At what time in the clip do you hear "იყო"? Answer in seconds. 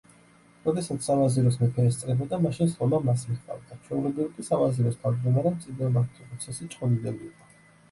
7.33-7.55